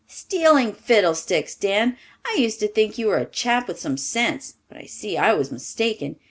"Stealing, 0.07 0.73
fiddlesticks! 0.73 1.53
Dan, 1.53 1.95
I 2.25 2.35
used 2.39 2.59
to 2.61 2.67
think 2.67 2.97
you 2.97 3.05
were 3.05 3.19
a 3.19 3.25
chap 3.25 3.67
with 3.67 3.79
some 3.79 3.97
sense, 3.97 4.55
but 4.67 4.79
I 4.79 4.85
see 4.87 5.15
I 5.15 5.33
was 5.35 5.51
mistaken. 5.51 6.15